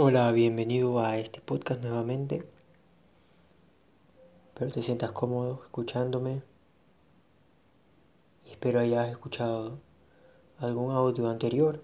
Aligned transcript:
Hola, 0.00 0.30
bienvenido 0.30 1.00
a 1.00 1.18
este 1.18 1.40
podcast 1.40 1.80
nuevamente. 1.80 2.44
Espero 4.46 4.70
te 4.70 4.80
sientas 4.80 5.10
cómodo 5.10 5.60
escuchándome 5.64 6.42
y 8.46 8.52
espero 8.52 8.78
hayas 8.78 9.08
escuchado 9.08 9.80
algún 10.60 10.92
audio 10.92 11.28
anterior. 11.28 11.82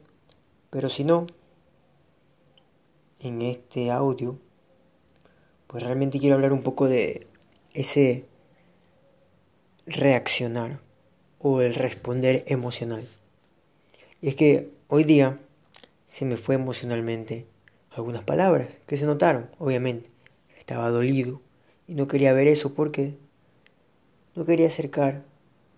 Pero 0.71 0.89
si 0.89 1.03
no, 1.03 1.27
en 3.19 3.43
este 3.43 3.91
audio, 3.91 4.39
pues 5.67 5.83
realmente 5.83 6.21
quiero 6.21 6.37
hablar 6.37 6.53
un 6.53 6.62
poco 6.62 6.87
de 6.87 7.27
ese 7.73 8.27
reaccionar 9.87 10.79
o 11.41 11.62
el 11.62 11.75
responder 11.75 12.45
emocional. 12.46 13.09
Y 14.21 14.29
es 14.29 14.37
que 14.37 14.71
hoy 14.87 15.03
día 15.03 15.41
se 16.07 16.25
me 16.25 16.37
fue 16.37 16.55
emocionalmente 16.55 17.53
algunas 17.97 18.23
palabras 18.25 18.69
que 18.87 18.97
se 18.97 19.07
notaron, 19.07 19.48
obviamente. 19.59 20.11
Estaba 20.59 20.91
dolido 20.91 21.41
y 21.87 21.95
no 21.95 22.09
quería 22.09 22.33
ver 22.33 22.48
eso 22.48 22.75
porque 22.75 23.15
no 24.35 24.45
quería 24.45 24.66
acercar 24.66 25.23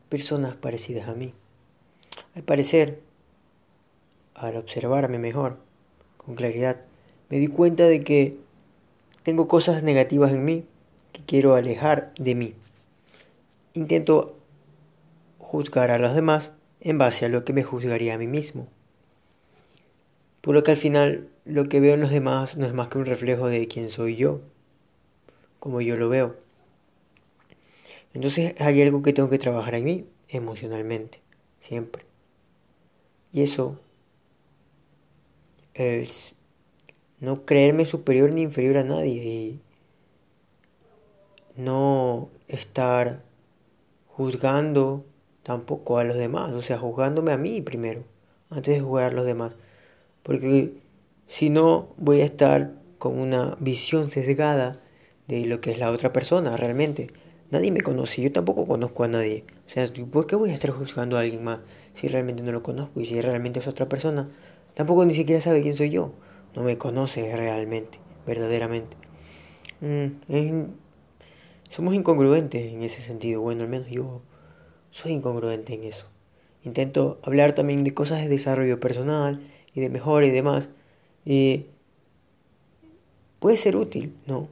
personas 0.08 0.54
parecidas 0.54 1.08
a 1.08 1.14
mí. 1.14 1.34
Al 2.34 2.42
parecer, 2.42 3.00
al 4.34 4.56
observarme 4.56 5.18
mejor, 5.18 5.58
con 6.16 6.34
claridad, 6.34 6.82
me 7.28 7.38
di 7.38 7.48
cuenta 7.48 7.84
de 7.84 8.02
que 8.04 8.38
tengo 9.22 9.48
cosas 9.48 9.82
negativas 9.82 10.32
en 10.32 10.44
mí 10.44 10.64
que 11.12 11.22
quiero 11.22 11.54
alejar 11.54 12.12
de 12.18 12.34
mí. 12.34 12.54
Intento 13.74 14.36
juzgar 15.38 15.90
a 15.90 15.98
los 15.98 16.14
demás 16.14 16.50
en 16.80 16.98
base 16.98 17.24
a 17.24 17.28
lo 17.28 17.44
que 17.44 17.52
me 17.52 17.62
juzgaría 17.62 18.14
a 18.14 18.18
mí 18.18 18.26
mismo. 18.26 18.68
Por 20.46 20.62
que 20.62 20.70
al 20.70 20.76
final 20.76 21.28
lo 21.44 21.68
que 21.68 21.80
veo 21.80 21.94
en 21.94 22.00
los 22.00 22.10
demás 22.10 22.56
no 22.56 22.66
es 22.66 22.72
más 22.72 22.86
que 22.86 22.98
un 22.98 23.06
reflejo 23.06 23.48
de 23.48 23.66
quién 23.66 23.90
soy 23.90 24.14
yo, 24.14 24.42
como 25.58 25.80
yo 25.80 25.96
lo 25.96 26.08
veo. 26.08 26.36
Entonces 28.14 28.54
hay 28.60 28.80
algo 28.80 29.02
que 29.02 29.12
tengo 29.12 29.28
que 29.28 29.40
trabajar 29.40 29.74
en 29.74 29.84
mí 29.84 30.06
emocionalmente, 30.28 31.20
siempre. 31.58 32.04
Y 33.32 33.42
eso 33.42 33.80
es 35.74 36.36
no 37.18 37.44
creerme 37.44 37.84
superior 37.84 38.32
ni 38.32 38.42
inferior 38.42 38.76
a 38.76 38.84
nadie 38.84 39.24
y 39.24 39.60
no 41.56 42.30
estar 42.46 43.24
juzgando 44.06 45.04
tampoco 45.42 45.98
a 45.98 46.04
los 46.04 46.16
demás, 46.16 46.52
o 46.52 46.62
sea, 46.62 46.78
juzgándome 46.78 47.32
a 47.32 47.36
mí 47.36 47.62
primero, 47.62 48.04
antes 48.48 48.76
de 48.76 48.80
juzgar 48.80 49.10
a 49.10 49.16
los 49.16 49.26
demás. 49.26 49.56
Porque 50.26 50.72
si 51.28 51.50
no, 51.50 51.94
voy 51.98 52.20
a 52.20 52.24
estar 52.24 52.72
con 52.98 53.16
una 53.16 53.56
visión 53.60 54.10
sesgada 54.10 54.80
de 55.28 55.46
lo 55.46 55.60
que 55.60 55.70
es 55.70 55.78
la 55.78 55.92
otra 55.92 56.12
persona 56.12 56.56
realmente. 56.56 57.10
Nadie 57.52 57.70
me 57.70 57.80
conoce, 57.80 58.22
yo 58.22 58.32
tampoco 58.32 58.66
conozco 58.66 59.04
a 59.04 59.08
nadie. 59.08 59.44
O 59.68 59.70
sea, 59.70 59.88
¿por 60.10 60.26
qué 60.26 60.34
voy 60.34 60.50
a 60.50 60.54
estar 60.54 60.72
juzgando 60.72 61.16
a 61.16 61.20
alguien 61.20 61.44
más 61.44 61.60
si 61.94 62.08
realmente 62.08 62.42
no 62.42 62.50
lo 62.50 62.64
conozco 62.64 63.00
y 63.00 63.06
si 63.06 63.20
realmente 63.20 63.60
es 63.60 63.68
otra 63.68 63.88
persona? 63.88 64.28
Tampoco 64.74 65.04
ni 65.04 65.14
siquiera 65.14 65.40
sabe 65.40 65.62
quién 65.62 65.76
soy 65.76 65.90
yo. 65.90 66.10
No 66.56 66.64
me 66.64 66.76
conoce 66.76 67.36
realmente, 67.36 68.00
verdaderamente. 68.26 68.96
Mm, 69.80 70.64
somos 71.70 71.94
incongruentes 71.94 72.72
en 72.72 72.82
ese 72.82 73.00
sentido. 73.00 73.42
Bueno, 73.42 73.62
al 73.62 73.68
menos 73.68 73.88
yo 73.90 74.22
soy 74.90 75.12
incongruente 75.12 75.74
en 75.74 75.84
eso. 75.84 76.06
Intento 76.64 77.20
hablar 77.22 77.52
también 77.52 77.84
de 77.84 77.94
cosas 77.94 78.22
de 78.22 78.28
desarrollo 78.28 78.80
personal 78.80 79.40
y 79.76 79.80
de 79.80 79.90
mejora 79.90 80.26
y 80.26 80.30
demás 80.30 80.70
puede 83.38 83.56
ser 83.56 83.76
útil, 83.76 84.12
¿no? 84.26 84.48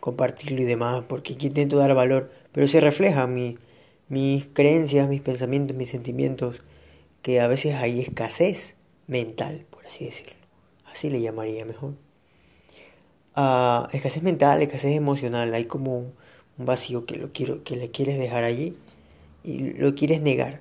Compartirlo 0.00 0.62
y 0.62 0.64
demás, 0.64 1.04
porque 1.08 1.34
intento 1.38 1.76
dar 1.76 1.94
valor, 1.94 2.30
pero 2.52 2.68
se 2.68 2.80
refleja 2.80 3.26
mi, 3.26 3.58
mis 4.08 4.46
creencias, 4.46 5.08
mis 5.08 5.20
pensamientos, 5.20 5.76
mis 5.76 5.90
sentimientos, 5.90 6.62
que 7.20 7.40
a 7.40 7.48
veces 7.48 7.74
hay 7.74 8.00
escasez 8.00 8.74
mental, 9.06 9.66
por 9.70 9.84
así 9.84 10.04
decirlo. 10.04 10.34
Así 10.90 11.10
le 11.10 11.20
llamaría 11.20 11.64
mejor. 11.64 11.94
Uh, 13.36 13.86
escasez 13.92 14.22
mental, 14.22 14.62
escasez 14.62 14.96
emocional, 14.96 15.52
hay 15.52 15.64
como 15.64 15.98
un 15.98 16.14
vacío 16.56 17.06
que, 17.06 17.16
lo 17.16 17.32
quiero, 17.32 17.62
que 17.64 17.76
le 17.76 17.90
quieres 17.90 18.18
dejar 18.18 18.44
allí 18.44 18.76
y 19.44 19.74
lo 19.74 19.94
quieres 19.94 20.22
negar, 20.22 20.60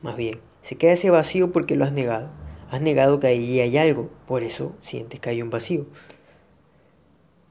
más 0.00 0.16
bien. 0.16 0.40
Se 0.62 0.76
queda 0.76 0.92
ese 0.92 1.10
vacío 1.10 1.52
porque 1.52 1.76
lo 1.76 1.84
has 1.84 1.92
negado. 1.92 2.30
Has 2.70 2.80
negado 2.80 3.20
que 3.20 3.28
ahí 3.28 3.60
hay 3.60 3.76
algo, 3.78 4.10
por 4.26 4.42
eso 4.42 4.74
sientes 4.82 5.20
que 5.20 5.30
hay 5.30 5.42
un 5.42 5.50
vacío. 5.50 5.86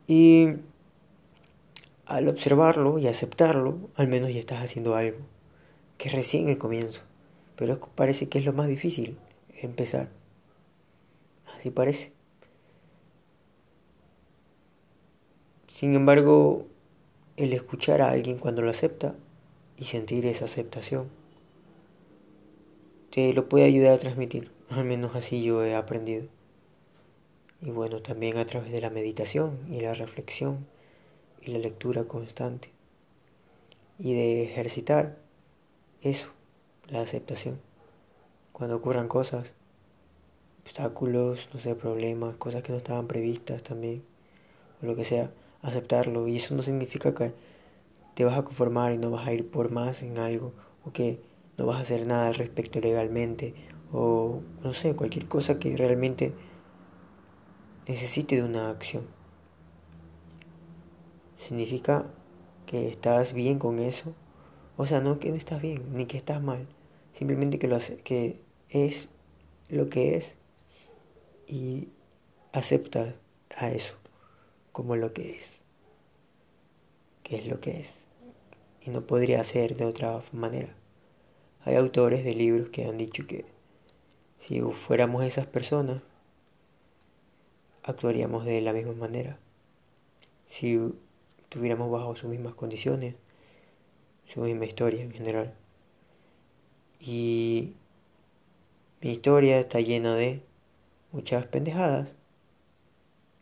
Y 0.07 0.55
al 2.05 2.27
observarlo 2.27 2.99
y 2.99 3.07
aceptarlo, 3.07 3.77
al 3.95 4.07
menos 4.07 4.33
ya 4.33 4.39
estás 4.39 4.63
haciendo 4.63 4.95
algo, 4.95 5.17
que 5.97 6.09
es 6.09 6.15
recién 6.15 6.49
el 6.49 6.57
comienzo. 6.57 7.01
Pero 7.55 7.79
parece 7.79 8.27
que 8.27 8.39
es 8.39 8.45
lo 8.45 8.53
más 8.53 8.67
difícil, 8.67 9.17
empezar. 9.61 10.09
Así 11.57 11.71
parece. 11.71 12.11
Sin 15.67 15.93
embargo, 15.93 16.65
el 17.37 17.53
escuchar 17.53 18.01
a 18.01 18.11
alguien 18.11 18.37
cuando 18.37 18.61
lo 18.61 18.69
acepta 18.69 19.15
y 19.77 19.85
sentir 19.85 20.25
esa 20.25 20.45
aceptación, 20.45 21.09
te 23.15 23.31
lo 23.31 23.47
puede 23.47 23.63
ayudar 23.63 23.93
a 23.93 23.97
transmitir. 23.97 24.51
Al 24.69 24.83
menos 24.83 25.15
así 25.15 25.41
yo 25.41 25.63
he 25.63 25.73
aprendido. 25.73 26.25
Y 27.61 27.71
bueno, 27.71 28.01
también 28.01 28.37
a 28.37 28.45
través 28.45 28.73
de 28.73 28.81
la 28.81 28.89
meditación 28.89 29.57
y 29.69 29.79
la 29.79 29.93
reflexión 29.93 30.67
y 31.41 31.51
la 31.51 31.59
lectura 31.59 32.03
constante. 32.09 32.71
Y 33.97 34.15
de 34.15 34.43
ejercitar 34.43 35.15
eso, 36.01 36.27
la 36.89 36.99
aceptación. 36.99 37.61
Cuando 38.51 38.75
ocurran 38.75 39.07
cosas, 39.07 39.53
obstáculos, 40.63 41.47
no 41.53 41.61
sé, 41.61 41.73
problemas, 41.73 42.35
cosas 42.35 42.63
que 42.63 42.73
no 42.73 42.79
estaban 42.79 43.07
previstas 43.07 43.63
también, 43.63 44.03
o 44.83 44.87
lo 44.87 44.97
que 44.97 45.05
sea, 45.05 45.31
aceptarlo. 45.61 46.27
Y 46.27 46.35
eso 46.35 46.53
no 46.53 46.63
significa 46.63 47.15
que 47.15 47.31
te 48.13 48.25
vas 48.25 48.37
a 48.37 48.43
conformar 48.43 48.91
y 48.91 48.97
no 48.97 49.09
vas 49.09 49.25
a 49.25 49.31
ir 49.31 49.49
por 49.49 49.71
más 49.71 50.03
en 50.03 50.17
algo, 50.17 50.51
o 50.83 50.91
que 50.91 51.21
no 51.57 51.66
vas 51.66 51.77
a 51.77 51.81
hacer 51.81 52.07
nada 52.07 52.27
al 52.27 52.35
respecto 52.35 52.79
legalmente, 52.79 53.53
o 53.91 54.41
no 54.63 54.73
sé, 54.73 54.95
cualquier 54.95 55.27
cosa 55.27 55.59
que 55.59 55.77
realmente 55.77 56.33
necesite 57.88 58.35
de 58.35 58.43
una 58.43 58.69
acción. 58.69 59.05
Significa 61.38 62.05
que 62.65 62.89
estás 62.89 63.33
bien 63.33 63.59
con 63.59 63.79
eso. 63.79 64.13
O 64.77 64.85
sea, 64.85 64.99
no 64.99 65.19
que 65.19 65.29
no 65.29 65.35
estás 65.35 65.61
bien, 65.61 65.94
ni 65.94 66.05
que 66.05 66.17
estás 66.17 66.41
mal. 66.41 66.67
Simplemente 67.13 67.59
que, 67.59 67.67
lo 67.67 67.77
que 68.03 68.41
es 68.69 69.09
lo 69.69 69.89
que 69.89 70.15
es 70.15 70.35
y 71.47 71.89
acepta 72.51 73.15
a 73.55 73.69
eso 73.69 73.95
como 74.71 74.95
lo 74.95 75.13
que 75.13 75.35
es. 75.35 75.57
Que 77.23 77.38
es 77.38 77.47
lo 77.47 77.59
que 77.59 77.79
es. 77.79 77.91
Y 78.81 78.89
no 78.89 79.07
podría 79.07 79.44
ser 79.44 79.77
de 79.77 79.85
otra 79.85 80.21
manera. 80.31 80.75
Hay 81.65 81.75
autores 81.75 82.23
de 82.23 82.35
libros 82.35 82.69
que 82.69 82.85
han 82.85 82.97
dicho 82.97 83.25
que 83.25 83.43
si 84.39 84.61
fuéramos 84.61 85.23
esas 85.23 85.47
personas, 85.47 86.03
actuaríamos 87.81 88.45
de 88.45 88.61
la 88.61 88.71
misma 88.71 88.93
manera. 88.93 89.39
Si 90.47 90.79
estuviéramos 91.39 91.89
bajo 91.89 92.15
sus 92.15 92.29
mismas 92.29 92.53
condiciones, 92.53 93.15
su 94.31 94.41
misma 94.41 94.65
historia 94.65 95.01
en 95.01 95.11
general. 95.11 95.55
Y 96.99 97.73
mi 99.01 99.11
historia 99.11 99.59
está 99.59 99.79
llena 99.79 100.13
de 100.13 100.43
muchas 101.11 101.47
pendejadas. 101.47 102.11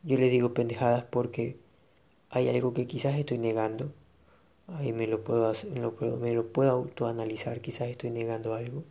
Yo 0.03 0.17
le 0.17 0.29
digo 0.29 0.53
pendejadas 0.53 1.03
porque 1.03 1.57
hay 2.29 2.47
algo 2.47 2.73
que 2.73 2.87
quizás 2.87 3.15
estoy 3.15 3.37
negando. 3.37 3.91
Ahí 4.67 4.93
me 4.93 5.07
lo 5.07 5.23
puedo, 5.23 5.47
hacer, 5.47 5.69
me 5.71 5.81
lo 5.81 5.93
puedo, 5.95 6.17
me 6.17 6.33
lo 6.33 6.51
puedo 6.51 6.71
autoanalizar, 6.71 7.59
quizás 7.61 7.89
estoy 7.89 8.11
negando 8.11 8.53
algo. 8.53 8.83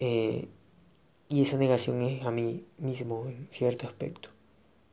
Eh, 0.00 0.48
y 1.28 1.42
esa 1.42 1.56
negación 1.56 2.02
es 2.02 2.24
a 2.24 2.30
mí 2.30 2.66
mismo 2.78 3.26
en 3.26 3.48
cierto 3.50 3.86
aspecto 3.86 4.28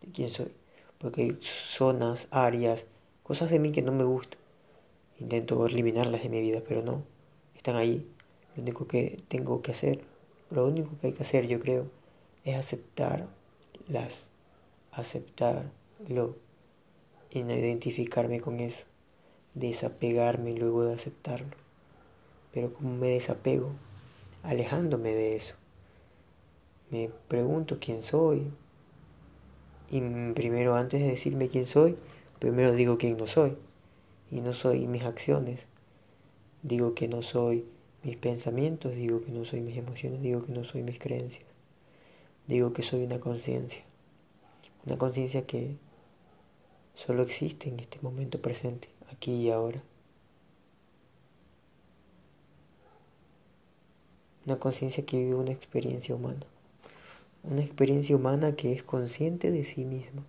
de 0.02 0.12
quién 0.12 0.30
soy. 0.30 0.54
Porque 0.98 1.24
hay 1.24 1.38
zonas, 1.42 2.28
áreas, 2.32 2.86
cosas 3.24 3.52
de 3.52 3.60
mí 3.60 3.72
que 3.72 3.82
no 3.82 3.92
me 3.92 4.06
gustan. 4.06 4.40
Intento 5.20 5.66
eliminarlas 5.68 6.24
de 6.24 6.30
mi 6.30 6.40
vida, 6.42 6.64
pero 6.68 6.82
no. 6.82 7.04
Están 7.56 7.76
ahí. 7.76 8.08
Lo 8.56 8.64
único 8.64 8.88
que 8.88 9.18
tengo 9.28 9.62
que 9.62 9.72
hacer, 9.72 10.02
lo 10.50 10.66
único 10.66 10.98
que 11.00 11.08
hay 11.08 11.14
que 11.14 11.24
hacer, 11.24 11.48
yo 11.48 11.60
creo, 11.60 11.88
es 12.46 12.56
aceptarlas. 12.56 14.30
Aceptarlo. 14.92 16.38
Y 17.30 17.44
no 17.44 17.54
identificarme 17.54 18.40
con 18.40 18.60
eso. 18.60 18.86
Desapegarme 19.56 20.54
luego 20.54 20.84
de 20.84 20.96
aceptarlo. 20.96 21.56
Pero 22.52 22.74
como 22.74 22.96
me 22.96 23.08
desapego, 23.08 23.72
alejándome 24.44 25.10
de 25.10 25.36
eso. 25.36 25.56
Me 26.92 27.10
pregunto 27.28 27.78
quién 27.80 28.04
soy, 28.04 28.52
Y 29.90 30.02
primero, 30.34 30.76
antes 30.76 31.02
de 31.02 31.08
decirme 31.08 31.50
quién 31.50 31.68
soy, 31.68 31.96
primero 32.40 32.72
digo 32.72 32.98
quién 32.98 33.18
no 33.18 33.28
soy. 33.28 33.56
Y 34.32 34.42
no 34.42 34.54
soy 34.54 34.88
mis 34.88 35.04
acciones. 35.04 35.68
Digo 36.64 36.96
que 36.96 37.08
no 37.08 37.22
soy 37.22 37.66
mis 38.04 38.18
pensamientos, 38.18 38.96
digo 38.96 39.24
que 39.24 39.32
no 39.32 39.46
soy 39.46 39.62
mis 39.62 39.78
emociones, 39.78 40.22
digo 40.22 40.44
que 40.44 40.52
no 40.52 40.64
soy 40.64 40.84
mis 40.84 41.00
creencias. 41.00 41.46
Digo 42.48 42.74
que 42.74 42.84
soy 42.84 43.04
una 43.04 43.20
conciencia. 43.20 43.84
Una 44.86 44.98
conciencia 44.98 45.46
que 45.46 45.78
solo 47.06 47.24
existe 47.24 47.70
en 47.70 47.80
este 47.80 48.00
momento 48.02 48.42
presente, 48.42 48.90
aquí 49.12 49.32
y 49.34 49.50
ahora. 49.50 49.82
Una 54.46 54.58
conciencia 54.60 55.06
que 55.06 55.18
vive 55.18 55.36
una 55.36 55.52
experiencia 55.52 56.14
humana 56.16 56.46
una 57.44 57.62
experiencia 57.62 58.16
humana 58.16 58.56
que 58.56 58.72
es 58.72 58.84
consciente 58.84 59.52
de 59.52 59.66
sí 59.66 59.86
misma. 59.86 60.24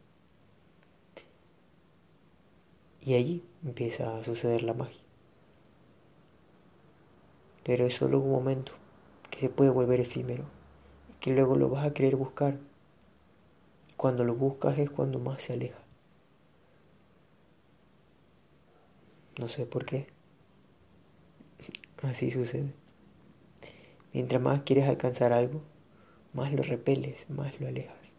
Y 3.00 3.14
allí 3.14 3.44
empieza 3.64 4.16
a 4.16 4.24
suceder 4.24 4.62
la 4.62 4.74
magia. 4.74 5.00
Pero 7.62 7.86
es 7.86 7.94
solo 7.94 8.20
un 8.20 8.30
momento 8.30 8.72
que 9.30 9.38
se 9.38 9.48
puede 9.48 9.70
volver 9.70 10.00
efímero 10.00 10.44
y 11.10 11.12
que 11.20 11.32
luego 11.32 11.56
lo 11.56 11.68
vas 11.68 11.86
a 11.86 11.94
querer 11.94 12.16
buscar. 12.16 12.58
Y 13.90 13.92
cuando 13.94 14.24
lo 14.24 14.34
buscas 14.34 14.78
es 14.78 14.90
cuando 14.90 15.18
más 15.18 15.42
se 15.42 15.52
aleja. 15.52 15.83
No 19.38 19.48
sé 19.48 19.66
por 19.66 19.84
qué. 19.84 20.06
Así 22.02 22.30
sucede. 22.30 22.72
Mientras 24.12 24.40
más 24.40 24.62
quieres 24.62 24.88
alcanzar 24.88 25.32
algo, 25.32 25.62
más 26.34 26.52
lo 26.52 26.62
repeles, 26.62 27.28
más 27.30 27.58
lo 27.60 27.66
alejas. 27.66 28.14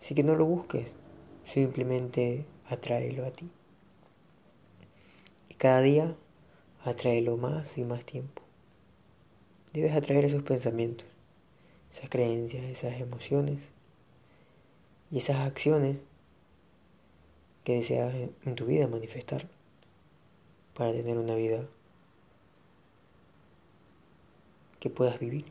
Así 0.00 0.14
que 0.14 0.22
no 0.22 0.36
lo 0.36 0.46
busques, 0.46 0.92
simplemente 1.44 2.46
atráelo 2.66 3.24
a 3.24 3.30
ti. 3.30 3.50
Y 5.48 5.54
cada 5.54 5.80
día 5.80 6.14
atráelo 6.82 7.36
más 7.36 7.76
y 7.76 7.84
más 7.84 8.04
tiempo. 8.04 8.42
Debes 9.72 9.96
atraer 9.96 10.26
esos 10.26 10.42
pensamientos, 10.42 11.06
esas 11.92 12.08
creencias, 12.08 12.64
esas 12.64 13.00
emociones 13.00 13.58
y 15.10 15.18
esas 15.18 15.38
acciones 15.38 15.96
que 17.64 17.76
deseas 17.76 18.14
en 18.14 18.54
tu 18.54 18.66
vida 18.66 18.86
manifestar 18.86 19.48
para 20.74 20.92
tener 20.92 21.18
una 21.18 21.34
vida 21.34 21.66
que 24.80 24.90
puedas 24.90 25.18
vivir. 25.18 25.46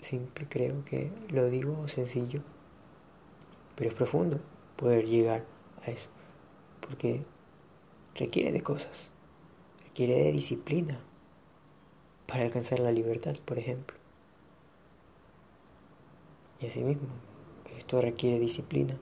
Simple 0.00 0.46
creo 0.48 0.84
que 0.84 1.10
lo 1.28 1.48
digo 1.48 1.88
sencillo, 1.88 2.42
pero 3.76 3.90
es 3.90 3.96
profundo 3.96 4.40
poder 4.76 5.06
llegar 5.06 5.44
a 5.84 5.90
eso, 5.90 6.08
porque 6.80 7.22
requiere 8.14 8.52
de 8.52 8.62
cosas, 8.62 9.08
requiere 9.84 10.14
de 10.14 10.32
disciplina 10.32 11.00
para 12.26 12.44
alcanzar 12.44 12.80
la 12.80 12.92
libertad, 12.92 13.36
por 13.44 13.58
ejemplo. 13.58 13.96
Y 16.60 16.66
asimismo, 16.66 17.08
esto 17.76 18.00
requiere 18.00 18.38
disciplina, 18.38 18.98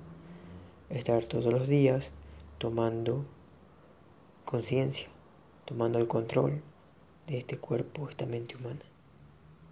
estar 0.98 1.24
todos 1.24 1.52
los 1.52 1.68
días 1.68 2.10
tomando 2.58 3.24
conciencia, 4.44 5.08
tomando 5.64 5.98
el 5.98 6.06
control 6.06 6.62
de 7.26 7.38
este 7.38 7.58
cuerpo, 7.58 8.08
esta 8.08 8.26
mente 8.26 8.56
humana. 8.56 8.80